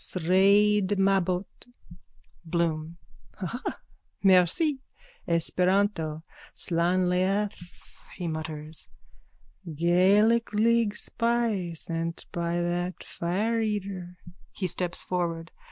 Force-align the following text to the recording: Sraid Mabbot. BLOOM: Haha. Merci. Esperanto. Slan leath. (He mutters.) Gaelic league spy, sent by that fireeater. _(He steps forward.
Sraid 0.03 0.97
Mabbot. 0.97 1.45
BLOOM: 2.43 2.97
Haha. 3.35 3.73
Merci. 4.23 4.79
Esperanto. 5.27 6.23
Slan 6.55 7.07
leath. 7.07 7.51
(He 8.15 8.27
mutters.) 8.27 8.89
Gaelic 9.75 10.53
league 10.53 10.97
spy, 10.97 11.73
sent 11.73 12.25
by 12.31 12.59
that 12.59 12.97
fireeater. 13.03 14.15
_(He 14.57 14.67
steps 14.67 15.03
forward. 15.03 15.51